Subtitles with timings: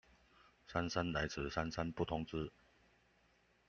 [0.03, 0.05] 姍
[0.89, 2.51] 姍來遲，姍姍不通知